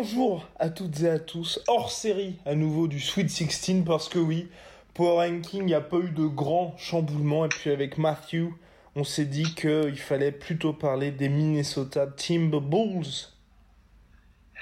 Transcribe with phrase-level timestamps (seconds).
[0.00, 4.20] Bonjour à toutes et à tous, hors série à nouveau du Sweet 16 parce que
[4.20, 4.48] oui,
[4.94, 7.44] Power Ranking, n'y a pas eu de grand chamboulement.
[7.46, 8.52] Et puis avec Matthew,
[8.94, 13.26] on s'est dit qu'il fallait plutôt parler des Minnesota Timberwolves.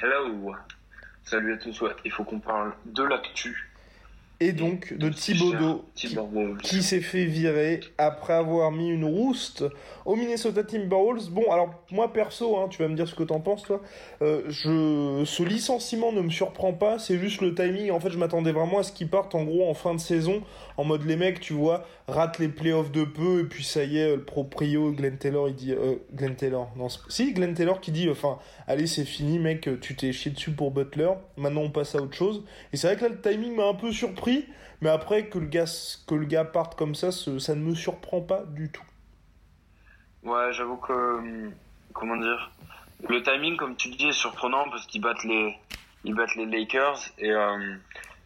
[0.00, 0.54] Hello,
[1.22, 3.65] salut à tous, il faut qu'on parle de l'actu
[4.40, 6.16] et donc de Thibodeau qui,
[6.62, 9.64] qui s'est fait virer après avoir mis une rouste
[10.04, 11.30] au Minnesota Timberwolves.
[11.30, 13.80] Bon, alors moi perso, hein, tu vas me dire ce que t'en penses toi.
[14.22, 17.90] Euh, je, ce licenciement ne me surprend pas, c'est juste le timing.
[17.90, 20.42] En fait, je m'attendais vraiment à ce qu'ils partent en gros en fin de saison,
[20.76, 23.98] en mode les mecs, tu vois, ratent les playoffs de peu et puis ça y
[23.98, 27.90] est, le proprio Glenn Taylor, il dit, euh, Glenn Taylor, non, si Glenn Taylor qui
[27.90, 31.94] dit, enfin, allez c'est fini mec, tu t'es chié dessus pour Butler, maintenant on passe
[31.94, 32.44] à autre chose.
[32.72, 34.46] Et c'est vrai que là le timing m'a un peu surpris
[34.80, 35.64] mais après que le gars,
[36.06, 38.84] que le gars parte comme ça, ça ne me surprend pas du tout.
[40.22, 40.92] Ouais, j'avoue que.
[40.92, 41.52] Hum,
[41.92, 42.50] comment dire
[43.08, 45.56] Le timing, comme tu dis, est surprenant parce qu'ils battent les,
[46.04, 47.76] ils battent les Lakers et, euh,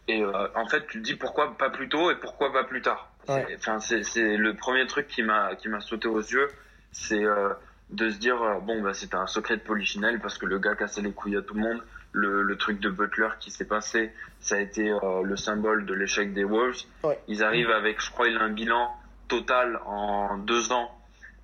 [0.07, 2.81] et euh, en fait, tu te dis pourquoi pas plus tôt et pourquoi pas plus
[2.81, 3.10] tard.
[3.55, 6.47] Enfin, c'est le premier truc qui m'a qui m'a sauté aux yeux,
[6.91, 7.49] c'est euh,
[7.89, 11.01] de se dire bon bah c'était un secret de polichinelle parce que le gars cassait
[11.01, 11.81] les couilles à tout le monde
[12.13, 15.93] le, le, truc de Butler qui s'est passé, ça a été euh, le symbole de
[15.93, 16.83] l'échec des Wolves.
[17.27, 18.91] Ils arrivent avec, je crois, il a un bilan
[19.27, 20.91] total en deux ans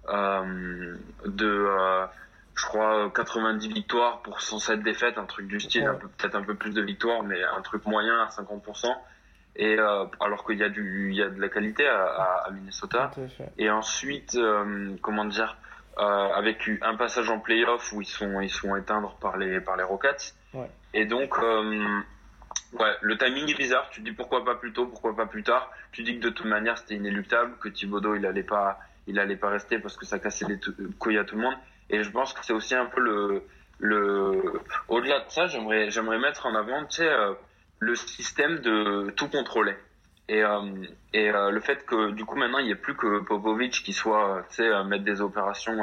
[0.09, 0.95] euh,
[1.25, 2.05] de, euh,
[2.55, 6.71] je crois, 90 victoires pour 107 défaites, un truc du style, peut-être un peu plus
[6.71, 8.93] de victoires, mais un truc moyen à 50%.
[9.59, 12.51] Et euh, alors qu'il y a du, il y a de la qualité à, à
[12.51, 13.11] Minnesota.
[13.57, 14.37] Et ensuite,
[15.01, 15.57] comment dire,
[15.97, 19.75] euh, avec un passage en playoff où ils sont ils sont éteindre par les par
[19.75, 20.35] les Rockets.
[20.93, 21.99] Et donc, euh,
[22.79, 23.89] ouais, le timing est bizarre.
[23.89, 25.71] Tu te dis pourquoi pas plus tôt, pourquoi pas plus tard.
[25.91, 29.37] Tu dis que de toute manière c'était inéluctable, que Thibodeau il allait pas, il allait
[29.37, 30.59] pas rester parce que ça cassait les
[30.99, 31.55] couilles à tout le monde.
[31.89, 33.43] Et je pense que c'est aussi un peu le,
[33.79, 37.33] le, au-delà de ça, j'aimerais, j'aimerais mettre en avant, tu sais, euh,
[37.79, 39.75] le système de tout contrôler.
[40.29, 40.61] Et, euh,
[41.13, 43.93] et euh, le fait que du coup maintenant il n'y ait plus que Popovic qui
[43.93, 45.77] soit, tu sais, mettre des opérations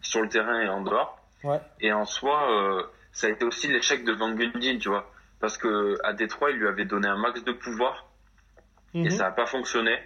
[0.00, 1.18] sur le terrain et en dehors.
[1.44, 1.60] Ouais.
[1.80, 5.10] Et en soi, ça a été aussi l'échec de Van Gundy, tu vois.
[5.40, 8.06] Parce que à Détroit, il lui avait donné un max de pouvoir
[8.94, 9.10] et mhm.
[9.10, 9.98] ça n'a pas fonctionné.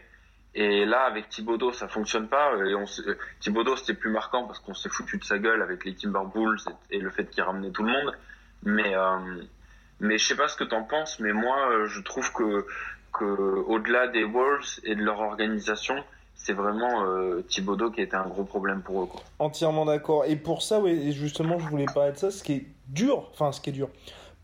[0.54, 2.56] Et là, avec Thibodeau, ça fonctionne pas.
[2.64, 2.84] Et on
[3.40, 6.98] Thibodeau, c'était plus marquant parce qu'on s'est foutu de sa gueule avec les Timberwolves et,
[6.98, 8.16] le fait qu'il ramenait tout le monde.
[8.62, 9.42] Mais, euh,
[10.00, 12.66] mais je sais pas ce que t'en penses, mais moi, euh, je trouve que,
[13.12, 15.96] que au-delà des Wolves et de leur organisation,
[16.34, 19.06] c'est vraiment euh, Thibodeau qui était un gros problème pour eux.
[19.06, 19.20] Quoi.
[19.38, 20.24] Entièrement d'accord.
[20.26, 22.30] Et pour ça, oui, justement, je voulais parler de ça.
[22.30, 23.88] Ce qui est dur, enfin, ce qui est dur,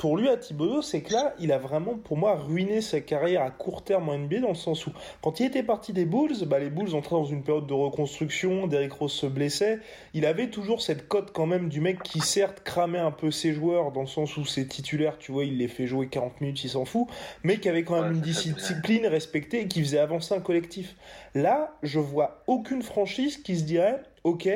[0.03, 3.43] pour lui à Thibodeau, c'est que là, il a vraiment, pour moi, ruiné sa carrière
[3.43, 4.91] à court terme en NBA dans le sens où,
[5.23, 8.67] quand il était parti des Bulls, bah, les Bulls entraient dans une période de reconstruction,
[8.67, 9.79] Derrick Rose se blessait.
[10.13, 13.53] Il avait toujours cette cote quand même du mec qui, certes, cramait un peu ses
[13.53, 16.65] joueurs dans le sens où ses titulaires, tu vois, il les fait jouer 40 minutes,
[16.65, 17.07] il s'en fout,
[17.45, 20.97] mais qui avait quand même une discipline respectée et qui faisait avancer un collectif.
[21.37, 24.49] Là, je vois aucune franchise qui se dirait, ok,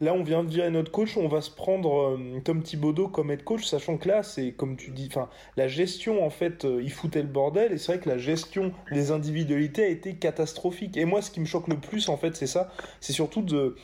[0.00, 3.30] Là, on vient de virer notre coach, on va se prendre euh, Tom Thibodeau comme
[3.30, 5.28] head coach, sachant que là, c'est comme tu dis, enfin,
[5.58, 8.72] la gestion, en fait, euh, il foutait le bordel, et c'est vrai que la gestion
[8.92, 10.96] des individualités a été catastrophique.
[10.96, 13.76] Et moi, ce qui me choque le plus, en fait, c'est ça, c'est surtout de,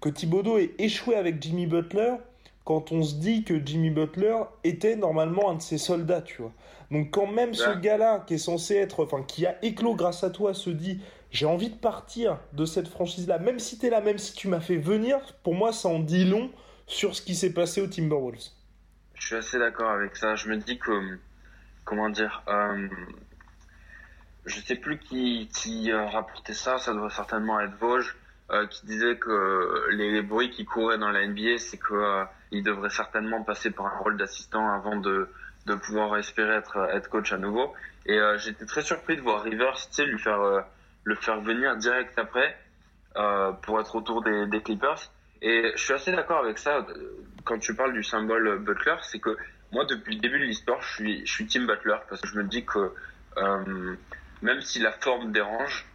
[0.00, 2.14] que Thibodeau ait échoué avec Jimmy Butler,
[2.64, 6.52] quand on se dit que Jimmy Butler était normalement un de ses soldats, tu vois.
[6.90, 10.30] Donc quand même ce gars-là, qui est censé être, enfin, qui a éclos grâce à
[10.30, 11.00] toi, se dit
[11.34, 14.46] j'ai envie de partir de cette franchise-là, même si tu es là, même si tu
[14.46, 16.50] m'as fait venir, pour moi, ça en dit long
[16.86, 18.50] sur ce qui s'est passé au Timberwolves.
[19.14, 20.36] Je suis assez d'accord avec ça.
[20.36, 21.18] Je me dis que,
[21.84, 22.88] comment dire, euh,
[24.46, 28.14] je sais plus qui, qui rapportait ça, ça doit certainement être Vosges,
[28.50, 32.90] euh, qui disait que les, bruits qui couraient dans la NBA, c'est qu'il euh, devrait
[32.90, 35.28] certainement passer par un rôle d'assistant avant de,
[35.82, 37.74] pouvoir espérer être, être coach à nouveau.
[38.06, 40.60] Et euh, j'étais très surpris de voir Rivers, tu sais, lui faire euh,
[41.04, 42.56] le faire venir direct après
[43.16, 45.10] euh, pour être autour des, des, Clippers.
[45.42, 46.86] Et je suis assez d'accord avec ça
[47.44, 49.36] quand tu parles du symbole Butler, c'est que
[49.72, 52.36] moi, depuis le début de l'histoire, je suis, je suis Team Butler parce que je
[52.36, 52.92] me dis que
[53.36, 53.96] euh,
[54.42, 55.86] même si la forme dérange,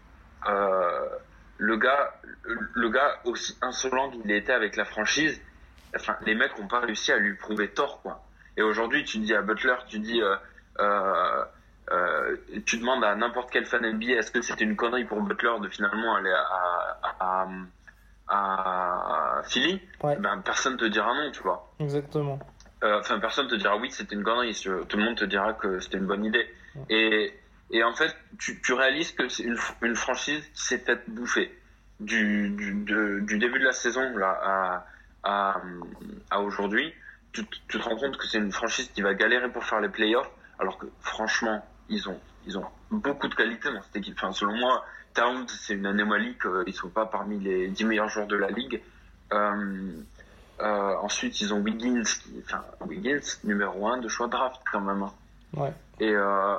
[0.47, 1.07] euh,
[1.57, 2.13] le gars,
[2.43, 5.41] le gars aussi insolent qu'il était avec la franchise,
[5.95, 8.23] enfin, les mecs n'ont pas réussi à lui prouver tort, quoi.
[8.57, 11.45] Et aujourd'hui, tu dis à Butler, tu dis, euh,
[11.91, 15.59] euh, tu demandes à n'importe quel fan NBA, est-ce que c'était une connerie pour Butler
[15.61, 17.47] de finalement aller à, à,
[18.27, 21.71] à, Philly ben, Personne te dira non, tu vois.
[21.79, 22.39] Exactement.
[22.83, 24.53] Euh, enfin, personne te dira oui, c'était une connerie.
[24.87, 26.47] Tout le monde te dira que c'était une bonne idée.
[26.89, 27.33] Et,
[27.71, 31.51] et en fait, tu, tu réalises que c'est une, une franchise qui s'est faite bouffer
[31.99, 34.85] du, du, du début de la saison là à,
[35.23, 35.61] à,
[36.29, 36.93] à aujourd'hui.
[37.31, 39.89] Tu, tu, te rends compte que c'est une franchise qui va galérer pour faire les
[39.89, 44.15] playoffs, alors que franchement, ils ont, ils ont beaucoup de qualité dans cette équipe.
[44.17, 48.27] Enfin, selon moi, Towns, c'est une anomalie qu'ils sont pas parmi les 10 meilleurs joueurs
[48.27, 48.81] de la ligue.
[49.33, 49.91] Euh,
[50.61, 55.03] euh, ensuite, ils ont Wiggins, qui, enfin, Wiggins, numéro 1 de choix draft quand même.
[55.03, 55.13] Hein.
[55.53, 55.73] Ouais.
[55.99, 56.57] Et, euh,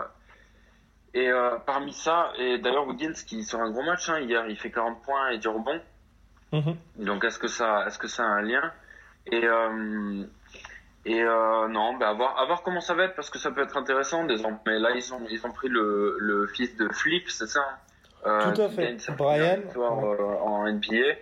[1.14, 1.30] et
[1.66, 5.02] parmi ça, et d'ailleurs Wiggins qui sort un gros match hein, hier, il fait 40
[5.02, 5.80] points et du rebond.
[6.52, 8.72] Mm Donc est-ce que ça, est-ce que ça a un lien?
[9.26, 9.44] Et
[11.06, 13.50] et euh, non, bah à voir, à voir comment ça va être parce que ça
[13.50, 14.26] peut être intéressant.
[14.67, 17.79] Mais là ils ont ils ont pris le, le fils de Flip, c'est ça
[18.25, 18.97] hein Tout à fait.
[19.17, 19.61] Brian.
[19.76, 21.17] en NBA.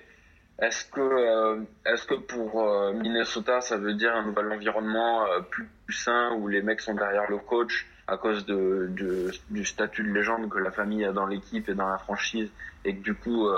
[0.61, 5.41] Est-ce que, euh, est-ce que pour euh, Minnesota, ça veut dire un nouvel environnement euh,
[5.41, 10.03] plus, sain où les mecs sont derrière le coach à cause de, de, du statut
[10.03, 12.51] de légende que la famille a dans l'équipe et dans la franchise
[12.85, 13.49] et que du coup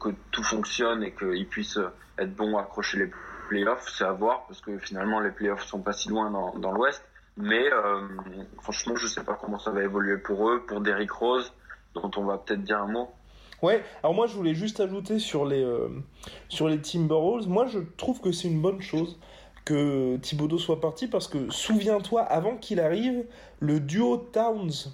[0.00, 1.78] que tout fonctionne et qu'ils puissent
[2.18, 3.06] être bons à accrocher les
[3.48, 6.72] playoffs, c'est à voir parce que finalement les playoffs sont pas si loin dans, dans
[6.72, 7.02] l'Ouest.
[7.38, 7.64] Mais
[8.62, 11.52] franchement, je sais pas comment ça va évoluer pour eux, pour Derrick Rose,
[11.94, 13.10] dont on va peut-être dire un mot.
[13.62, 15.88] Ouais, alors moi je voulais juste ajouter sur les, euh,
[16.48, 19.18] sur les Timberwolves, moi je trouve que c'est une bonne chose
[19.64, 23.24] que Thibodeau soit parti parce que souviens-toi, avant qu'il arrive,
[23.60, 24.92] le duo Towns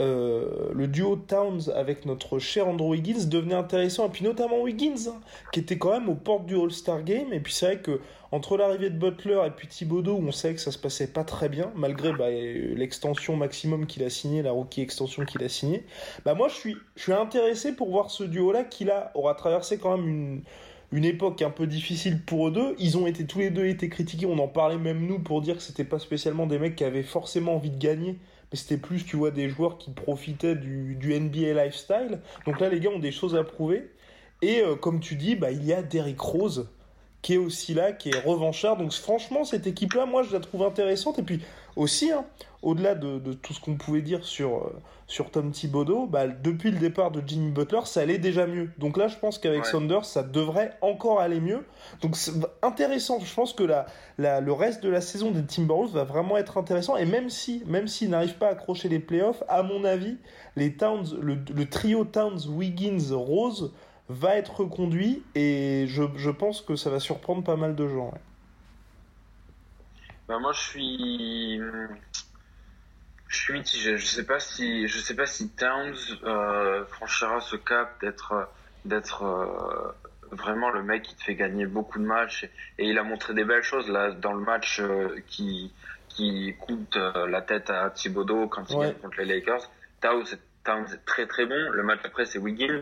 [0.00, 5.12] euh, le duo Towns avec notre cher Andrew Wiggins devenait intéressant et puis notamment Wiggins
[5.52, 8.00] qui était quand même aux portes du All-Star Game et puis c'est vrai que
[8.30, 11.48] entre l'arrivée de Butler et puis Thibodeau on savait que ça se passait pas très
[11.48, 15.84] bien malgré bah, l'extension maximum qu'il a signé la rookie extension qu'il a signé
[16.24, 19.34] bah moi je suis je suis intéressé pour voir ce duo là qui là aura
[19.34, 20.42] traversé quand même une
[20.90, 22.74] une époque un peu difficile pour eux deux.
[22.78, 24.24] Ils ont été tous les deux été critiqués.
[24.24, 27.02] On en parlait même nous pour dire que c'était pas spécialement des mecs qui avaient
[27.02, 28.16] forcément envie de gagner
[28.52, 32.20] c'était plus, tu vois, des joueurs qui profitaient du, du, NBA lifestyle.
[32.46, 33.90] Donc là, les gars ont des choses à prouver.
[34.40, 36.68] Et euh, comme tu dis, bah, il y a Derrick Rose
[37.20, 38.76] qui est aussi là, qui est revanchard.
[38.76, 41.18] Donc franchement, cette équipe-là, moi, je la trouve intéressante.
[41.18, 41.40] Et puis
[41.78, 42.24] aussi, hein,
[42.62, 46.70] au-delà de, de, tout ce qu'on pouvait dire sur, euh, sur Tom Thibodeau, bah, depuis
[46.72, 48.70] le départ de Jimmy Butler, ça allait déjà mieux.
[48.78, 51.64] Donc là, je pense qu'avec Saunders, ça devrait encore aller mieux.
[52.02, 52.32] Donc c'est
[52.62, 53.20] intéressant.
[53.20, 53.86] Je pense que la,
[54.18, 56.96] la, le reste de la saison des Timberwolves va vraiment être intéressant.
[56.96, 60.18] Et même si, même s'ils n'arrivent pas à accrocher les playoffs, à mon avis,
[60.56, 63.72] les Towns, le, le trio Towns, Wiggins, Rose
[64.08, 68.12] va être reconduit et je, je, pense que ça va surprendre pas mal de gens.
[70.28, 71.60] Bah moi je suis
[73.28, 73.96] je suis mitigé.
[73.96, 78.50] Je sais pas si je sais pas si Towns euh, franchira ce cap d'être
[78.84, 79.92] d'être euh,
[80.30, 82.44] vraiment le mec qui te fait gagner beaucoup de matchs
[82.78, 85.72] et, il a montré des belles choses là dans le match euh, qui
[86.10, 89.70] qui coûte euh, la tête à Thibodeau quand il gagne contre les Lakers.
[90.02, 90.26] Towns,
[90.64, 91.70] Towns est très très bon.
[91.70, 92.80] Le match après c'est Wiggins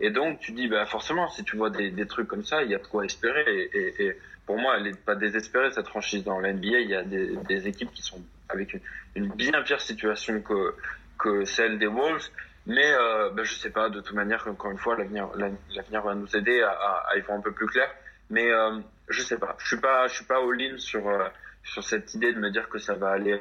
[0.00, 2.70] et donc tu dis bah forcément si tu vois des, des trucs comme ça il
[2.70, 4.18] y a de quoi espérer et, et, et
[4.50, 6.24] pour moi, elle n'est pas désespérée, cette franchise.
[6.24, 8.76] Dans l'NBA, il y a des, équipes qui sont avec
[9.14, 10.74] une, bien pire situation que,
[11.20, 12.28] que celle des Wolves.
[12.66, 16.36] Mais euh, ben, je sais pas, de toute manière, encore une fois, l'avenir va nous
[16.36, 17.88] aider à, y voir un peu plus clair.
[18.28, 21.28] Mais euh, je sais pas, je suis pas, je suis pas all-in sur, euh,
[21.62, 23.38] sur cette idée de me dire que ça va aller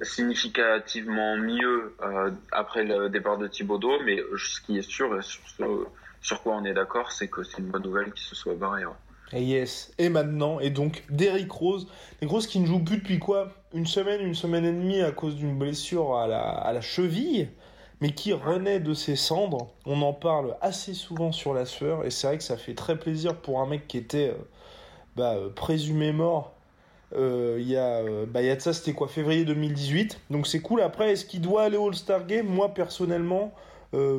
[0.00, 1.94] significativement mieux
[2.52, 4.00] après le départ de Thibodeau.
[4.06, 5.84] Mais ce qui est sûr, sur ce
[6.20, 8.82] sur quoi on est d'accord, c'est que c'est une bonne nouvelle qu'il se soit barré.
[9.32, 9.92] Et yes.
[9.98, 11.86] Et maintenant, et donc Derrick Rose,
[12.20, 13.48] Derrick Rose qui ne joue plus depuis quoi?
[13.72, 17.48] Une semaine, une semaine et demie à cause d'une blessure à la, à la cheville,
[18.00, 19.68] mais qui renaît de ses cendres.
[19.86, 22.98] On en parle assez souvent sur la sueur, et c'est vrai que ça fait très
[22.98, 24.42] plaisir pour un mec qui était euh,
[25.16, 26.54] bah, euh, présumé mort.
[27.12, 30.20] Euh, il y a, bah, y a de ça, c'était quoi Février 2018.
[30.30, 30.80] Donc c'est cool.
[30.80, 32.46] Après, est-ce qu'il doit aller au All-Star Game?
[32.46, 33.52] Moi, personnellement,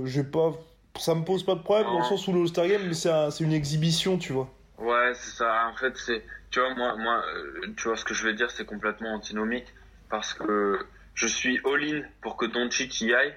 [0.03, 0.51] j'ai pas
[0.97, 3.53] ça me pose pas de problème dans le sens où le All-Star Game, c'est une
[3.53, 4.49] exhibition, tu vois.
[4.77, 5.67] Ouais, c'est ça.
[5.71, 8.49] En fait, c'est, tu vois, moi, moi, euh, tu vois, ce que je vais dire,
[8.51, 9.67] c'est complètement antinomique
[10.09, 10.79] parce que
[11.13, 13.33] je suis all-in pour que Doncic y aille.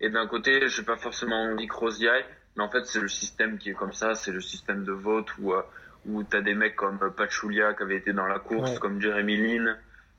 [0.00, 2.24] Et d'un côté, j'ai pas forcément envie que Rose y aille.
[2.56, 4.14] Mais en fait, c'est le système qui est comme ça.
[4.14, 5.62] C'est le système de vote où, euh,
[6.06, 9.36] où tu as des mecs comme Pachulia qui avait été dans la course, comme Jeremy
[9.36, 9.76] Lin.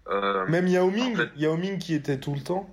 [0.07, 2.69] Euh, même Yao Ming, Yao Ming qui était tout le temps.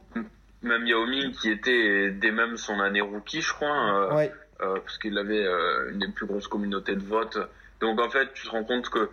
[0.67, 4.13] Même Yao Ming qui était dès même son année rookie, je crois.
[4.13, 4.29] Euh,
[4.61, 5.45] euh, parce qu'il avait
[5.91, 7.39] une des plus grosses communautés de vote.
[7.81, 9.11] Donc en fait, tu te rends compte que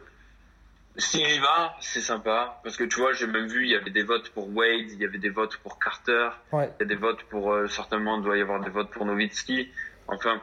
[0.98, 2.60] s'il y va, c'est sympa.
[2.63, 5.00] Parce que tu vois, j'ai même vu, il y avait des votes pour Wade, il
[5.00, 8.38] y avait des votes pour Carter, il y a des votes pour, certainement, il doit
[8.38, 9.69] y avoir des votes pour Nowitzki.
[10.07, 10.41] Enfin,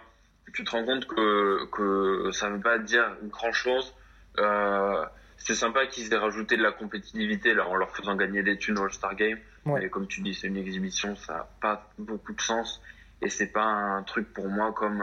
[0.52, 3.94] tu te rends compte que, que ça ne veut pas dire grand chose.
[4.38, 5.04] Euh,
[5.36, 8.78] c'est sympa qu'ils aient rajouté de la compétitivité là, en leur faisant gagner des thunes
[8.78, 9.38] All-Star Game.
[9.66, 12.82] Mais comme tu dis, c'est une exhibition, ça n'a pas beaucoup de sens.
[13.22, 15.02] Et c'est pas un truc pour moi comme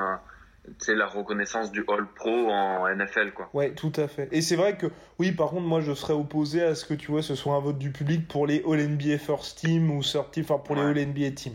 [0.79, 3.49] c'est la reconnaissance du All Pro en NFL quoi.
[3.53, 4.27] Ouais, tout à fait.
[4.31, 4.87] Et c'est vrai que
[5.19, 7.59] oui, par contre, moi je serais opposé à ce que tu vois, ce soit un
[7.59, 11.07] vote du public pour les All NBA First Team ou 30, enfin pour les All
[11.07, 11.53] NBA Team.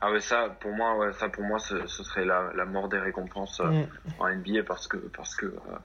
[0.00, 2.98] Ah ouais, ça pour moi, ouais, ça pour moi, ce, serait la, la, mort des
[2.98, 3.86] récompenses euh, mm.
[4.18, 5.76] en NBA parce que parce que euh, euh,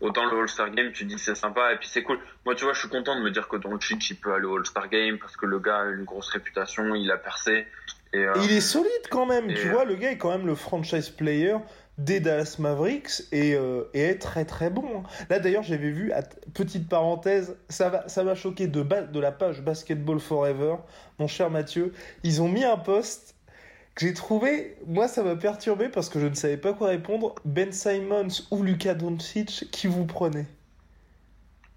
[0.00, 2.18] autant le All-Star Game, tu dis c'est sympa et puis c'est cool.
[2.44, 4.56] Moi, tu vois, je suis content de me dire que Doncic il peut aller au
[4.56, 7.66] All-Star Game parce que le gars a une grosse réputation, il a percé.
[8.12, 11.10] Et, il est solide quand même, tu vois, le gars est quand même le franchise
[11.10, 11.54] player
[12.00, 14.84] des Dallas Mavericks et, euh, est très très bon.
[14.96, 15.02] Hein.
[15.28, 16.12] Là d'ailleurs j'avais vu,
[16.54, 20.76] petite parenthèse, ça va ça m'a choqué de, de la page Basketball Forever,
[21.18, 21.92] mon cher Mathieu,
[22.24, 23.36] ils ont mis un post
[24.00, 27.70] j'ai trouvé, moi ça m'a perturbé parce que je ne savais pas quoi répondre, Ben
[27.70, 30.46] Simons ou Luka Doncic, qui vous prenez?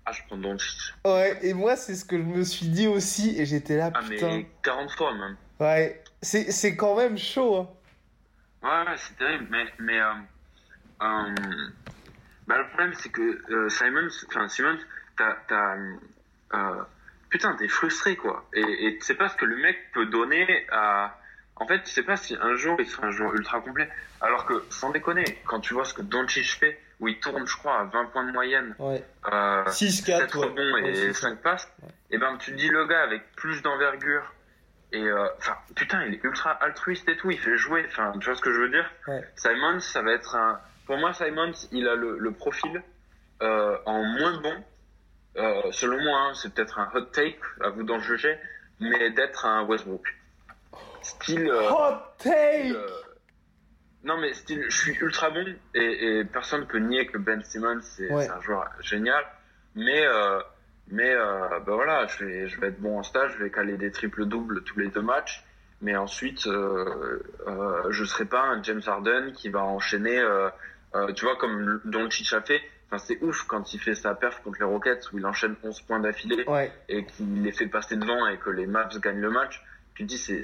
[0.05, 0.79] Ah, je prends Doncic.
[1.03, 3.99] Ouais, et moi, c'est ce que je me suis dit aussi, et j'étais là, ah,
[3.99, 4.37] putain.
[4.37, 5.35] mais 40 fois, même.
[5.59, 7.69] Ouais, c'est quand même chaud, hein.
[8.63, 10.13] Ouais, c'est terrible, mais, mais euh,
[11.01, 11.35] euh,
[12.47, 14.77] bah, le problème c'est que euh, Simon, enfin Simon,
[15.17, 15.75] t'as,
[17.27, 20.65] putain, t'es frustré quoi, et, et tu sais pas ce que le mec peut donner
[20.71, 21.19] à,
[21.55, 23.89] en fait, tu sais pas si un jour il sera un jour ultra complet,
[24.21, 27.55] alors que sans déconner, quand tu vois ce que Doncic fait, où il tourne, je
[27.57, 29.03] crois, à 20 points de moyenne, ouais.
[29.31, 31.69] euh, 6 4 rebonds et 5 passes,
[32.11, 34.23] et ben tu te dis le gars avec plus d'envergure
[34.93, 37.83] et euh, enfin, putain, il est ultra altruiste et tout, il fait jouer.
[37.87, 38.89] Enfin, tu vois ce que je veux dire?
[39.35, 40.59] Simons, ça va être un.
[40.85, 42.83] Pour moi, Simons, il a le, profil
[43.41, 44.53] euh, en moins bon.
[45.37, 48.37] Euh, selon moi, hein, c'est peut-être un hot take, à vous d'en juger,
[48.79, 50.05] mais d'être un Westbrook.
[51.01, 51.51] Style.
[51.51, 52.73] hot take
[54.05, 55.79] non, mais style, je suis ultra bon et,
[56.19, 59.23] et personne peut nier que Ben Simmons, c'est un joueur génial.
[59.75, 60.05] Mais
[60.89, 63.77] mais euh, ben voilà, je vais, je vais être bon en stage, je vais caler
[63.77, 65.43] des triples doubles tous les deux matchs.
[65.81, 70.49] Mais ensuite, euh, euh, je serai pas un James Harden qui va enchaîner, euh,
[70.95, 72.61] euh tu vois, comme Doncic a fait.
[72.87, 75.81] Enfin, c'est ouf quand il fait sa perf contre les Rockets où il enchaîne 11
[75.81, 76.71] points d'affilée ouais.
[76.87, 79.61] et qu'il les fait passer devant et que les Mavs gagnent le match.
[79.95, 80.43] Tu te dis, c'est.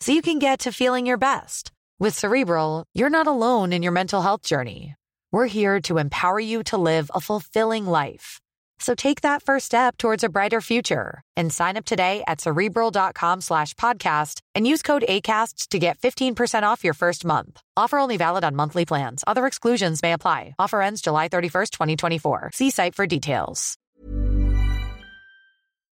[0.00, 1.72] so you can get to feeling your best.
[1.98, 4.94] With Cerebral, you're not alone in your mental health journey.
[5.32, 8.40] We're here to empower you to live a fulfilling life.
[8.78, 13.40] So take that first step towards a brighter future and sign up today at cerebral.com
[13.40, 17.60] slash podcast and use code ACasts to get 15% off your first month.
[17.76, 19.24] Offer only valid on monthly plans.
[19.26, 20.54] Other exclusions may apply.
[20.60, 22.50] Offer ends July 31st, 2024.
[22.54, 23.76] See site for details.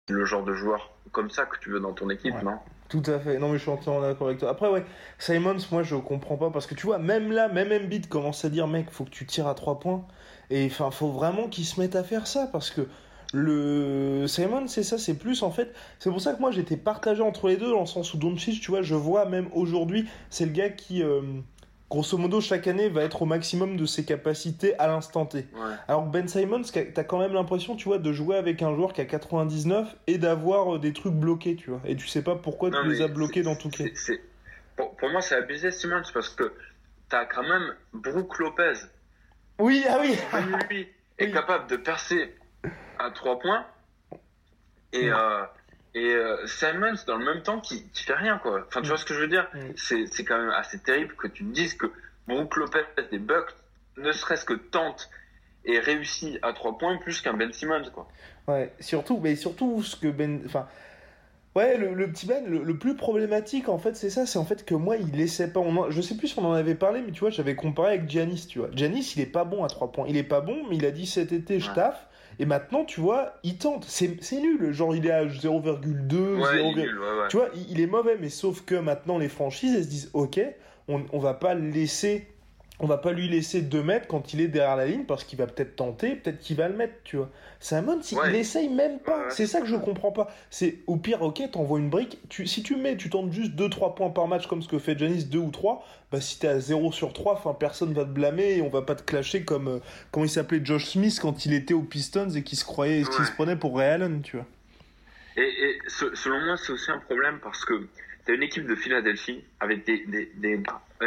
[0.09, 0.81] Le genre de joueur
[1.13, 2.43] comme ça que tu veux dans ton équipe, ouais.
[2.43, 2.59] non?
[2.91, 3.39] Tout à fait.
[3.39, 4.51] Non, mais je suis entièrement d'accord avec toi.
[4.51, 4.85] Après, ouais,
[5.19, 8.51] Simons, moi, je comprends pas parce que tu vois, même là, même Embiid commence à
[8.51, 10.05] dire, mec, faut que tu tires à trois points.
[10.51, 12.89] Et enfin, faut vraiment qu'il se mette à faire ça parce que
[13.33, 15.73] le Simon, c'est ça, c'est plus en fait.
[16.01, 18.61] C'est pour ça que moi, j'étais partagé entre les deux dans le sens où Doncic,
[18.61, 21.05] tu vois, je vois même aujourd'hui, c'est le gars qui.
[21.05, 21.23] Euh,
[21.91, 25.47] grosso modo, chaque année va être au maximum de ses capacités à l'instant T.
[25.89, 29.01] Alors Ben Simons, t'as quand même l'impression, tu vois, de jouer avec un joueur qui
[29.01, 31.81] a 99 et d'avoir euh, des trucs bloqués, tu vois.
[31.85, 33.85] Et tu sais pas pourquoi tu les as bloqués dans tout cas.
[34.77, 36.53] Pour, pour, moi, c'est abusé Simons parce que
[37.09, 38.75] t'as quand même Brook Lopez.
[39.59, 40.17] Oui, ah oui.
[40.71, 42.35] lui est capable de percer
[42.99, 43.67] à 3 points
[44.93, 45.11] et.
[45.11, 45.43] Euh,
[45.95, 48.65] et euh, Simons dans le même temps qui, qui fait rien quoi.
[48.69, 49.59] Enfin tu vois ce que je veux dire mm.
[49.77, 51.87] C'est c'est quand même assez terrible que tu te dises que
[52.29, 53.55] Brook Lopez des Bucks
[53.97, 55.11] ne serait-ce que tente
[55.65, 58.09] et réussit à trois points plus qu'un Ben Simmons quoi.
[58.47, 60.69] Ouais, surtout mais surtout ce que Ben enfin
[61.57, 64.77] Ouais, le, petit Ben, le, plus problématique en fait, c'est ça, c'est en fait que
[64.77, 65.59] moi, il laissait pas.
[65.59, 68.09] On je sais plus si on en avait parlé, mais tu vois, j'avais comparé avec
[68.09, 68.69] Giannis, tu vois.
[68.73, 70.07] Giannis, il est pas bon à 3 points.
[70.09, 72.07] Il est pas bon, mais il a dit cet été, je taffe.
[72.39, 73.85] Et maintenant, tu vois, il tente.
[73.85, 74.73] C'est nul.
[74.73, 76.87] Genre, il est à 0,2, ouais,
[77.29, 80.41] Tu vois, il, est mauvais, mais sauf que maintenant, les franchises, elles se disent, ok,
[80.89, 82.27] on, on va pas laisser
[82.81, 85.39] on va pas lui laisser 2 mètres quand il est derrière la ligne parce qu'il
[85.39, 87.31] va peut-être tenter, peut-être qu'il va le mettre, tu vois.
[87.61, 89.29] Simon, si, il essaye même pas.
[89.29, 90.29] c'est ça que je comprends pas.
[90.49, 92.19] C'est au pire, ok, t'envoies une brique.
[92.31, 94.99] Tu, si tu mets, tu tentes juste 2-3 points par match comme ce que fait
[94.99, 98.11] Janice, 2 ou 3, bah si t'es à 0 sur 3, enfin personne va te
[98.11, 99.79] blâmer et on va pas te clasher comme euh,
[100.11, 103.25] comment il s'appelait Josh Smith quand il était aux Pistons et qui se croyait, qui
[103.25, 104.47] se prenait pour Ray Allen, tu vois.
[105.37, 105.79] Et,
[106.15, 107.75] selon moi, c'est aussi un problème parce que
[108.25, 110.63] t'as une équipe de Philadelphie avec des, des, des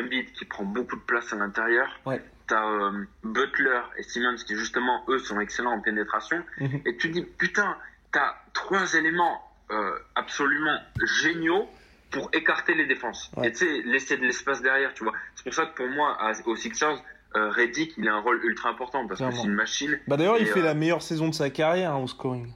[0.09, 1.87] beat qui prend beaucoup de place à l'intérieur.
[2.05, 2.21] Ouais.
[2.47, 6.43] T'as euh, Butler et Simmons qui justement eux sont excellents en pénétration.
[6.59, 6.81] Mhm.
[6.85, 7.77] Et tu dis putain,
[8.11, 9.41] t'as trois éléments
[9.71, 10.77] euh, absolument
[11.21, 11.67] géniaux
[12.11, 13.31] pour écarter les défenses.
[13.43, 15.13] Et tu sais, laisser de l'espace derrière, tu vois.
[15.35, 17.01] C'est pour ça que pour moi, aux Sixers,
[17.35, 19.99] euh, Reddick, il a un rôle ultra important parce que c'est une machine.
[20.07, 22.53] Bah d'ailleurs, il fait la meilleure saison de sa carrière hein, au scoring.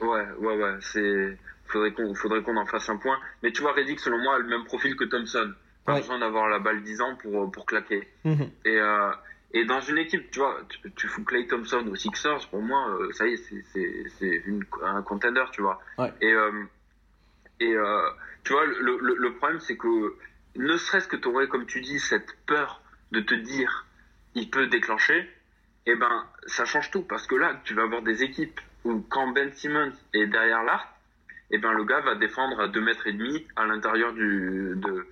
[0.00, 0.74] Ouais, ouais, ouais.
[0.80, 1.38] C'est
[1.72, 3.18] faudrait qu'on faudrait qu'on en fasse un point.
[3.42, 5.52] Mais tu vois, Reddick, selon moi, a le même profil que Thompson.
[5.84, 8.06] Pas besoin d'avoir la balle 10 ans pour, pour claquer.
[8.24, 8.50] Mhm.
[8.64, 9.10] Et, euh,
[9.52, 10.60] et dans une équipe, tu vois,
[10.96, 14.44] tu, fous Clay Thompson aux Sixers, pour moi, euh, ça y est, c'est
[14.84, 15.80] un contender, tu vois.
[16.20, 16.62] Et, euh,
[17.58, 17.74] et
[18.44, 20.14] tu vois, le, le, le problème, c'est que
[20.56, 23.86] ne serait-ce que tu aurais, comme tu dis, cette peur de te dire,
[24.34, 25.18] il peut déclencher,
[25.84, 27.02] et eh ben, ça change tout.
[27.02, 30.88] Parce que là, tu vas avoir des équipes où quand Ben Simmons est derrière l'arc,
[31.52, 34.74] et eh ben, le gars va défendre à 2 mètres et demi à l'intérieur du,
[34.74, 35.06] de,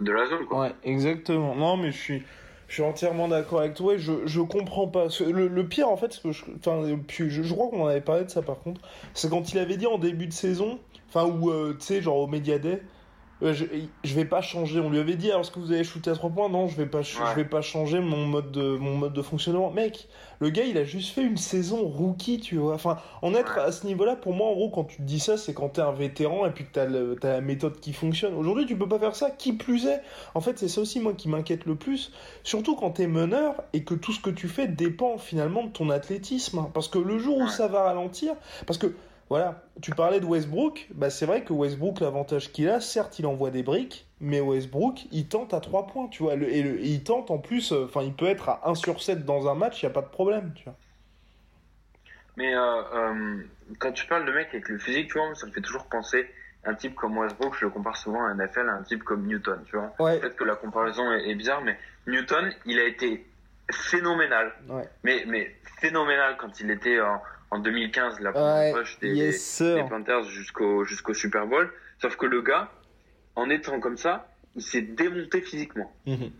[0.00, 0.44] de, la zone.
[0.50, 1.54] Ouais, exactement.
[1.54, 2.22] Non, mais je suis,
[2.68, 3.96] je suis entièrement d'accord avec toi.
[3.96, 5.06] Je, je comprends pas.
[5.26, 8.24] Le, le pire, en fait, que je, enfin, je, je crois qu'on en avait parlé
[8.24, 8.82] de ça par contre,
[9.14, 12.18] c'est quand il avait dit en début de saison, enfin, ou euh, tu sais, genre
[12.18, 12.82] au Media Day,
[13.42, 13.64] je,
[14.04, 14.80] je vais pas changer.
[14.80, 16.76] On lui avait dit, alors est-ce que vous avez shooté à 3 points Non, je
[16.76, 19.70] vais pas, je vais pas changer mon mode de, mon mode de fonctionnement.
[19.70, 20.08] Mec,
[20.40, 22.74] le gars, il a juste fait une saison rookie, tu vois.
[22.74, 25.36] Enfin, en être à ce niveau-là, pour moi, en gros, quand tu te dis ça,
[25.36, 28.34] c'est quand t'es un vétéran et puis que t'as, as la méthode qui fonctionne.
[28.34, 29.30] Aujourd'hui, tu peux pas faire ça.
[29.30, 30.02] Qui plus est
[30.34, 32.12] En fait, c'est ça aussi, moi, qui m'inquiète le plus.
[32.42, 35.90] Surtout quand t'es meneur et que tout ce que tu fais dépend finalement de ton
[35.90, 36.66] athlétisme.
[36.74, 38.34] Parce que le jour où ça va ralentir,
[38.66, 38.94] parce que
[39.30, 43.26] voilà, tu parlais de Westbrook, bah c'est vrai que Westbrook, l'avantage qu'il a, certes, il
[43.26, 46.34] envoie des briques, mais Westbrook, il tente à 3 points, tu vois.
[46.34, 49.48] et, il tente en plus, euh, enfin, il peut être à 1 sur 7 dans
[49.48, 50.74] un match, il n'y a pas de problème, tu vois.
[52.36, 53.42] Mais euh, euh,
[53.78, 56.28] quand tu parles de mec avec le physique, tu vois, ça me fait toujours penser
[56.64, 59.62] un type comme Westbrook, je le compare souvent à NFL à un type comme Newton,
[59.64, 59.94] tu vois.
[59.96, 63.24] Peut-être que la comparaison est, bizarre, mais Newton, il a été
[63.70, 64.52] phénoménal.
[65.04, 70.24] Mais, mais phénoménal quand il était en en 2015 la première ouais, des, des, Panthers
[70.24, 71.72] jusqu'au jusqu'au Super Bowl.
[72.00, 72.70] Sauf que le gars,
[73.36, 75.92] en étant comme ça, il s'est démonté physiquement.
[76.06, 76.30] Mhm.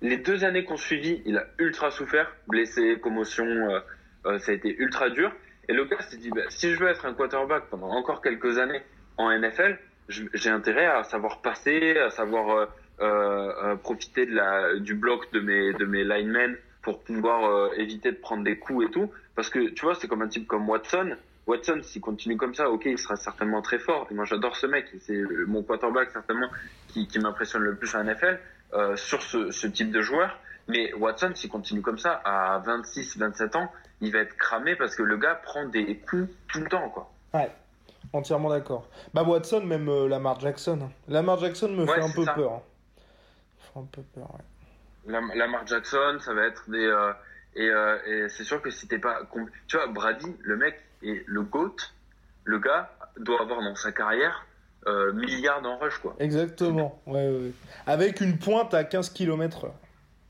[0.00, 3.80] Les deux années qu'on suivi, il a ultra souffert, blessé, commotion, euh,
[4.26, 5.32] euh, ça a été ultra dur.
[5.68, 8.58] Et le gars s'est dit, bah, si je veux être un quarterback pendant encore quelques
[8.58, 8.80] années
[9.16, 9.78] en NFL,
[10.08, 12.68] j'ai intérêt à savoir passer, à savoir
[13.00, 18.16] euh, profiter de la, du bloc de mes, de mes linemen pour pouvoir éviter de
[18.16, 19.10] prendre des coups et tout.
[19.38, 21.16] Parce que tu vois, c'est comme un type comme Watson.
[21.46, 24.08] Watson, s'il continue comme ça, ok, il sera certainement très fort.
[24.10, 24.86] Et moi, j'adore ce mec.
[24.98, 26.48] C'est mon quarterback certainement
[26.88, 28.40] qui, qui m'impressionne le plus à NFL
[28.72, 30.36] euh, sur ce, ce, type de joueur.
[30.66, 33.70] Mais Watson, s'il continue comme ça, à 26, 27 ans,
[34.00, 37.08] il va être cramé parce que le gars prend des coups tout le temps, quoi.
[37.32, 37.52] Ouais,
[38.12, 38.88] entièrement d'accord.
[39.14, 40.90] Bah Watson, même euh, Lamar Jackson.
[41.06, 42.54] Lamar Jackson me fait un peu peur.
[42.54, 42.62] Hein.
[43.72, 45.36] fait un peu peur, ouais.
[45.36, 47.12] Lamar Jackson, ça va être des euh,
[47.54, 49.20] et, euh, et c'est sûr que si t'es pas.
[49.66, 51.76] Tu vois, Brady, le mec est le GOAT.
[52.44, 54.46] Le gars doit avoir dans sa carrière
[54.86, 56.16] euh, milliards en rush, quoi.
[56.18, 57.00] Exactement.
[57.06, 57.52] Ouais, ouais,
[57.86, 59.70] Avec une pointe à 15 km/h.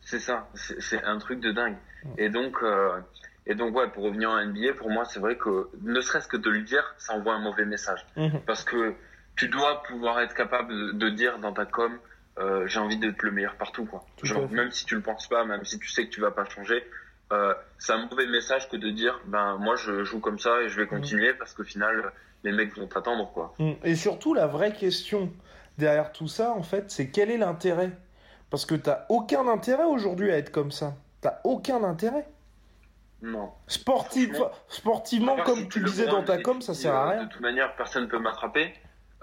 [0.00, 0.48] C'est ça.
[0.54, 1.76] C'est un truc de dingue.
[2.16, 2.56] Et donc.
[2.62, 3.00] Euh,
[3.50, 6.36] et donc, ouais, pour revenir en NBA, pour moi, c'est vrai que ne serait-ce que
[6.36, 8.04] de le dire, ça envoie un mauvais message.
[8.14, 8.42] Mhm.
[8.46, 8.94] Parce que
[9.36, 11.98] tu dois pouvoir être capable de, dire dans ta com,
[12.38, 14.04] euh, j'ai envie d'être le meilleur partout, quoi.
[14.22, 16.44] Genre, même si tu le penses pas, même si tu sais que tu vas pas
[16.44, 16.84] changer,
[17.32, 20.68] euh, c'est un mauvais message que de dire ben moi je joue comme ça et
[20.68, 20.88] je vais mm.
[20.88, 22.12] continuer parce qu'au final
[22.44, 23.54] les mecs vont t'attendre quoi.
[23.58, 23.72] Mm.
[23.84, 25.32] Et surtout la vraie question
[25.76, 27.92] derrière tout ça en fait c'est quel est l'intérêt?
[28.50, 30.94] Parce que t'as aucun intérêt aujourd'hui à être comme ça.
[31.20, 32.26] T'as aucun intérêt.
[33.20, 33.50] Non.
[33.66, 37.24] Sportivement, comme tu disais dans ta com, ça sert à rien.
[37.24, 38.72] De toute manière, personne ne peut m'attraper.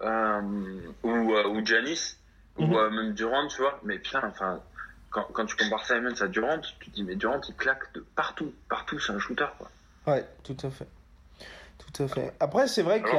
[0.02, 0.42] Euh,
[1.04, 2.20] ou, euh, ou Janice,
[2.58, 2.90] ou mm-hmm.
[2.94, 3.80] même Durant, tu vois.
[3.84, 4.62] Mais putain, enfin,
[5.34, 8.54] quand, tu compares Simon à Durant, tu te dis, mais Durant, il claque de partout.
[8.70, 9.70] Partout, c'est un shooter, quoi.
[10.08, 10.88] Ouais, tout à fait.
[11.78, 12.34] Tout à fait.
[12.40, 13.10] Après, c'est vrai que,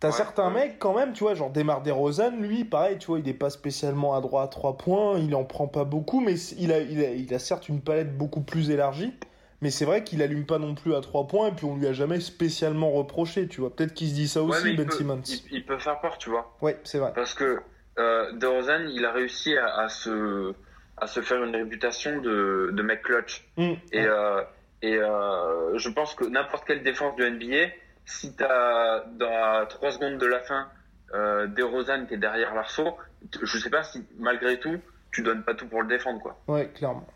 [0.00, 3.28] T'as certains mecs quand même, tu vois, genre Demar DeRozan, lui, pareil, tu vois, il
[3.28, 6.72] est pas spécialement à droit à 3 points, il en prend pas beaucoup, mais il
[6.72, 9.12] a, il a, il a certes une palette beaucoup plus élargie.
[9.60, 11.86] Mais c'est vrai qu'il allume pas non plus à 3 points et puis on lui
[11.86, 13.76] a jamais spécialement reproché, tu vois.
[13.76, 15.20] Peut-être qu'il se dit ça aussi, Ben Simmons.
[15.50, 16.56] Il, peut faire peur, tu vois.
[16.62, 17.12] Ouais, c'est vrai.
[17.14, 17.60] Parce que
[17.98, 20.54] euh, DeRozan, il a réussi à, se,
[21.00, 23.46] à se faire une réputation de, de mec clutch.
[23.56, 23.72] Mmh.
[23.92, 24.42] Et, euh,
[24.82, 27.72] et euh, je pense que n'importe quelle défense de NBA,
[28.04, 30.68] si tu as dans 3 secondes de la fin
[31.14, 32.96] euh, DeRozan qui est derrière l'arceau,
[33.42, 34.78] je sais pas si malgré tout,
[35.12, 36.38] tu donnes pas tout pour le défendre, quoi.
[36.46, 37.06] Ouais, clairement.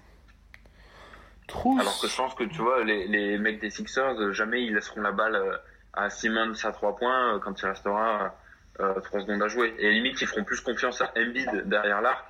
[1.79, 4.75] Alors que je pense que tu vois, les, les mecs des Sixers, euh, jamais ils
[4.75, 5.61] laisseront la balle
[5.93, 8.35] à Simmons à 3 points quand il restera
[8.81, 9.75] euh, 3 secondes à jouer.
[9.79, 12.25] Et limite, ils feront plus confiance à Embiid derrière l'arc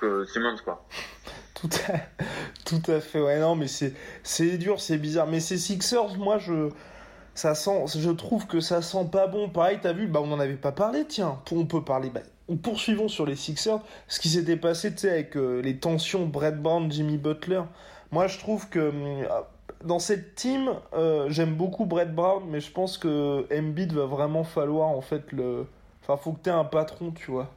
[0.00, 0.84] que Simmons, quoi.
[1.54, 1.98] Tout à,
[2.64, 5.26] tout à fait, ouais, non, mais c'est, dur, c'est bizarre.
[5.26, 6.70] Mais ces Sixers, moi, je,
[7.34, 9.48] ça sent, je trouve que ça sent pas bon.
[9.48, 12.20] Pareil, t'as vu, bah, on en avait pas parlé, tiens, on peut parler, bah,
[12.62, 16.90] poursuivons sur les Sixers, ce qui s'était passé, tu sais, avec les tensions Brett Brown,
[16.90, 17.62] Jimmy Butler.
[18.12, 19.24] Moi, je trouve que euh,
[19.84, 24.44] dans cette team, euh, j'aime beaucoup Brett Brown, mais je pense que Embiid va vraiment
[24.44, 25.66] falloir en fait le.
[26.02, 27.50] Enfin, faut que tu aies un patron, tu vois.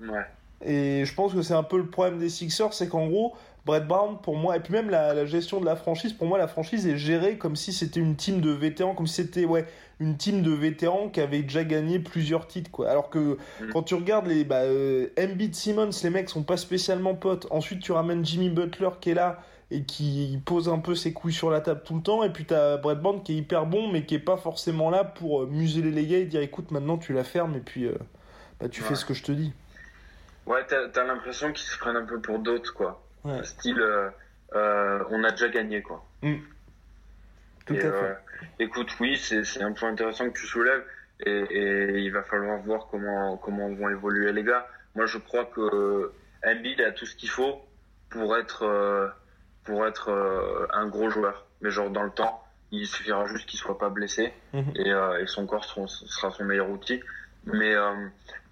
[0.00, 0.24] Ouais.
[0.64, 3.34] Et je pense que c'est un peu le problème des Sixers, c'est qu'en gros,
[3.66, 6.46] Brett Brown, pour moi, et puis même la, gestion de la franchise, pour moi, la
[6.46, 9.66] franchise est gérée comme si c'était une team de vétérans, comme si c'était ouais,
[9.98, 12.70] une team de vétérans qui avait déjà gagné plusieurs titres.
[12.70, 12.88] Quoi.
[12.88, 13.70] Alors que mm.
[13.72, 17.46] quand tu regardes les bah, euh, Embiid Simmons, les mecs sont pas spécialement potes.
[17.50, 19.40] Ensuite, tu ramènes Jimmy Butler qui est là
[19.70, 22.22] et qui pose un peu ses couilles sur la table tout le temps.
[22.22, 25.02] Et puis t'as Brett Band qui est hyper bon, mais qui est pas forcément là
[25.02, 27.98] pour euh, museler les gars et dire écoute, maintenant tu la fermes et puis euh,
[28.60, 29.52] bah, tu fais ce que je te dis.
[30.46, 33.02] Ouais, t'as as, l'impression qu'ils se prennent un peu pour d'autres, quoi.
[33.42, 36.04] Style, euh, on a déjà gagné, quoi.
[36.22, 36.36] Mm.
[37.66, 38.16] Tout à fait.
[38.60, 40.84] écoute, oui, c'est un point intéressant que tu soulèves.
[41.20, 44.68] Et, et, il va falloir voir comment, comment vont évoluer les gars.
[44.94, 46.12] Moi, je crois que
[46.46, 47.60] Embiid a tout ce qu'il faut
[48.10, 49.14] pour être
[49.66, 51.44] pour être euh, un gros joueur.
[51.60, 54.72] Mais genre dans le temps, il suffira juste qu'il soit pas blessé mhm.
[54.76, 57.00] et, euh, et, son corps sera, son meilleur outil.
[57.46, 57.94] Mais, euh,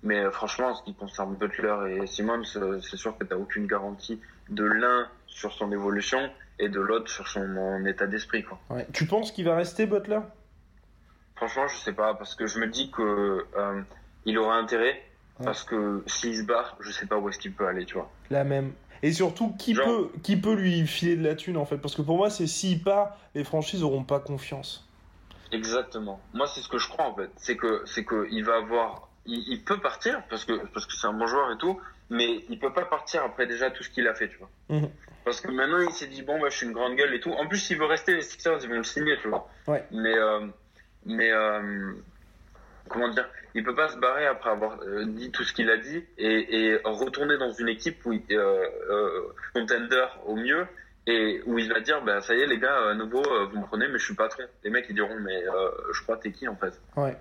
[0.02, 3.66] mais franchement, en ce qui concerne Butler et Simmons, c'est sûr que tu n'as aucune
[3.66, 8.44] garantie de l'un sur son évolution et de l'autre sur son état d'esprit.
[8.44, 8.59] Quoi.
[8.70, 8.87] Ouais.
[8.92, 10.20] Tu penses qu'il va rester Butler?
[11.35, 13.44] Franchement, je sais pas, parce que je me dis que
[14.24, 15.02] il aura intérêt,
[15.42, 18.11] parce que s'il se barre, je sais pas où est-ce qu'il peut aller, tu vois.
[18.30, 18.72] La même.
[19.02, 21.76] Et surtout, qui, peut, qui peut lui filer de la thune en fait?
[21.76, 24.88] Parce que pour moi, c'est s'il part, les franchises n'auront pas confiance.
[25.54, 26.20] Exactement.
[26.32, 27.30] Moi, c'est ce que je crois en fait.
[27.36, 31.06] C'est que c'est que il va avoir, il, peut partir parce que parce que c'est
[31.06, 34.06] un bon joueur et tout, mais il peut pas partir après déjà tout ce qu'il
[34.08, 34.50] a fait, tu vois.
[34.68, 34.90] Mhm.
[35.24, 37.30] Parce que maintenant, il s'est dit bon bah je suis une grande gueule et tout.
[37.30, 39.48] En plus, s'il veut rester, les Sixers ils vont le signer, tu vois.
[39.66, 39.84] Ouais.
[39.90, 40.46] Mais euh,
[41.06, 41.92] mais euh,
[42.88, 45.76] comment dire, il peut pas se barrer après avoir euh, dit tout ce qu'il a
[45.76, 48.22] dit et, et, retourner dans une équipe où il,
[49.54, 50.66] contender au mieux
[51.06, 53.66] et où il va dire bah ça y est les gars à nouveau vous me
[53.66, 55.42] prenez mais je suis patron les mecs ils diront mais
[55.92, 56.80] je crois t'es qui en fait?
[56.96, 57.16] Ouais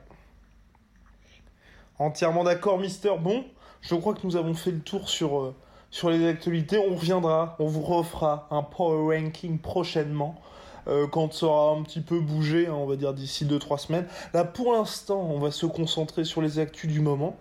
[2.00, 3.46] entièrement d'accord Mister bon
[3.82, 5.54] je crois que nous avons fait le tour sur
[5.91, 10.41] sur les actualités on reviendra on vous refera un power ranking prochainement
[10.88, 14.08] euh, quand ça aura un petit peu bougé, hein, on va dire d'ici 2-3 semaines.
[14.34, 17.38] Là, pour l'instant, on va se concentrer sur les actus du moment.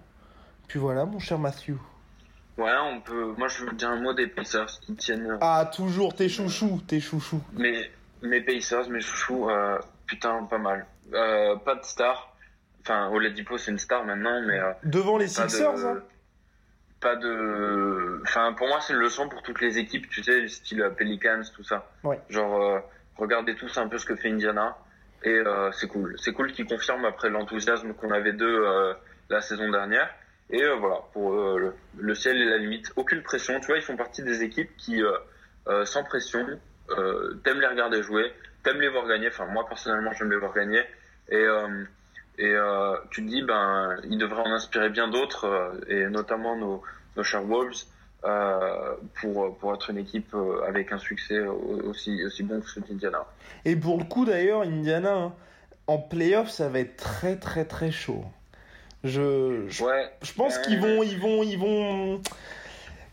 [0.68, 1.74] Puis voilà, mon cher Matthew.
[2.59, 3.35] Ouais, on peut.
[3.37, 5.33] Moi, je veux dire un mot des Pacers qui tiennent.
[5.33, 7.43] Euh, ah, toujours tes chouchous, tes chouchous.
[7.55, 7.91] Mais
[8.23, 10.87] mes Pacers, mes chouchous, euh, putain, pas mal.
[11.11, 12.35] pas de star.
[12.83, 14.61] Enfin, Oladipo, c'est une star maintenant, mais.
[14.85, 16.03] Devant les Sixers, hein
[17.01, 18.21] pas de.
[18.23, 21.65] Enfin, pour moi, c'est une leçon pour toutes les équipes, tu sais, style Pelicans, tout
[21.65, 21.91] ça.
[22.05, 22.21] Ouais.
[22.29, 22.81] Genre,
[23.17, 24.77] regardez tous un peu ce que fait Indiana
[25.25, 26.15] et euh, c'est cool.
[26.19, 28.95] C'est cool qu'ils confirment après l'enthousiasme qu'on avait d'eux euh,
[29.31, 30.09] la saison dernière.
[30.50, 33.59] Et euh, voilà, pour le, ciel et la limite, aucune pression.
[33.61, 35.02] Tu vois, ils font partie des équipes qui,
[35.85, 36.46] sans pression,
[37.44, 39.28] t'aimes les regarder jouer, t'aimes les voir gagner.
[39.28, 40.83] Enfin, moi personnellement, j'aime les voir gagner.
[41.31, 41.46] Et
[42.38, 42.55] et
[43.11, 46.83] tu te dis, ben, ils devraient en inspirer bien d'autres, et notamment nos,
[47.16, 47.85] nos chers Wolves.
[48.24, 52.87] Euh, pour, pour être une équipe euh, avec un succès aussi, aussi bon que celui
[52.87, 53.26] d'Indiana.
[53.64, 55.33] Et pour le coup d'ailleurs, Indiana, hein,
[55.88, 58.24] en playoff, ça va être très très très chaud.
[59.05, 59.85] Je, je,
[60.23, 62.23] je pense qu'ils vont, ils vont, ils vont.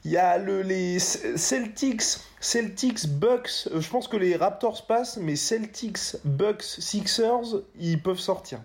[0.05, 2.03] Il y a le, les Celtics,
[2.39, 3.67] Celtics, Bucks.
[3.71, 8.59] Euh, je pense que les Raptors passent, mais Celtics, Bucks, Sixers, ils peuvent sortir.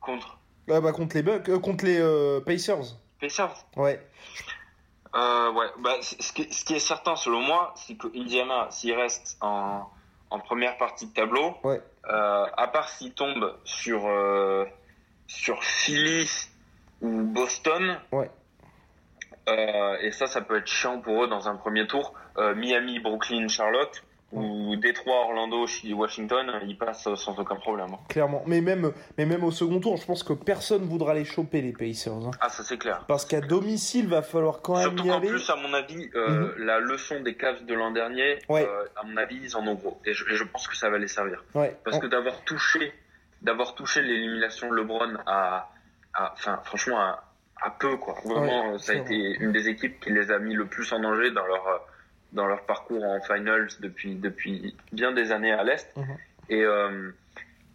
[0.00, 0.38] Contre.
[0.68, 2.96] Ah bah contre les Bucks, contre les Pacers.
[3.20, 3.64] Pacers.
[3.76, 4.04] Ouais.
[5.16, 8.92] Euh, ouais, bah, ce, qui, ce, qui, est certain selon moi, c'est que Indiana, s'il
[8.92, 9.88] reste en,
[10.30, 11.54] en première partie de tableau.
[11.64, 11.80] Ouais.
[12.10, 14.64] Euh, à part s'ils tombent sur, euh,
[15.26, 16.28] sur Philly
[17.02, 17.98] ou Boston.
[18.12, 18.30] Ouais.
[19.48, 22.14] Euh, et ça, ça peut être chiant pour eux dans un premier tour.
[22.36, 27.86] Euh, Miami, Brooklyn, Charlotte ou Détroit, Orlando, Washington, ils passent sans aucun problème.
[27.94, 27.98] hein.
[28.08, 28.42] Clairement.
[28.46, 31.72] Mais même, mais même au second tour, je pense que personne voudra les choper, les
[31.72, 32.12] Pacers.
[32.12, 32.32] hein.
[32.40, 33.04] Ah, ça c'est clair.
[33.06, 35.28] Parce qu'à domicile, va falloir quand même Surtout y qu'en aller.
[35.28, 38.66] plus, à mon avis, euh, la leçon des Cavs de l'an dernier, Ouais.
[38.68, 40.00] euh, à mon avis, ils en ont gros.
[40.04, 41.44] Et je, et je pense que ça va les servir.
[41.54, 41.76] Ouais.
[41.84, 42.92] Parce que d'avoir touché,
[43.46, 45.70] d'avoir touché l'élimination de LeBron à,
[46.14, 47.24] à- enfin, franchement, à,
[47.62, 48.14] à peu, quoi.
[48.24, 50.92] Vraiment, Ouais, euh, ça a été une des équipes qui les a mis le plus
[50.92, 51.78] en danger dans leur, euh,
[52.32, 55.88] dans leur parcours en finals depuis, depuis bien des années à l'Est.
[55.96, 56.16] Mhm.
[56.48, 57.10] Et, euh,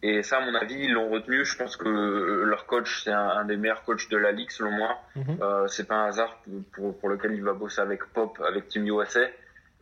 [0.03, 1.45] et ça, à mon avis, ils l'ont retenu.
[1.45, 4.51] Je pense que euh, leur coach, c'est un, un des meilleurs coachs de la ligue,
[4.51, 4.99] selon moi.
[5.15, 5.37] Mhm.
[5.41, 6.37] Euh, c'est pas un hasard
[6.73, 9.21] pour, pour lequel il va bosser avec Pop, avec Team USA.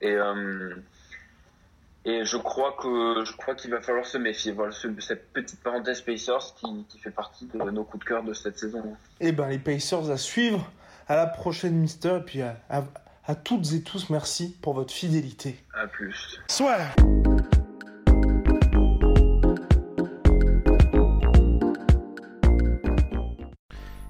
[0.02, 0.76] Et, euh,
[2.06, 4.52] et je crois que je crois qu'il va falloir se méfier.
[4.52, 8.24] Voilà ce- cette petite parenthèse Pacers qui, qui fait partie de nos coups de cœur
[8.24, 8.96] de cette saison.
[9.20, 10.72] Eh ben, les Pacers à suivre.
[11.08, 12.18] À la prochaine, Mister.
[12.18, 12.84] Et puis à, à-
[13.26, 15.64] à toutes et tous, merci pour votre fidélité.
[15.76, 16.40] À plus.
[16.48, 16.78] Soit.